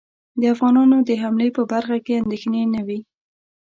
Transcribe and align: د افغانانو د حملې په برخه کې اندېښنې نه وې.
د 0.39 0.43
افغانانو 0.53 0.97
د 1.09 1.11
حملې 1.21 1.49
په 1.57 1.63
برخه 1.71 1.97
کې 2.05 2.19
اندېښنې 2.21 2.61
نه 2.73 2.81
وې. 2.87 2.99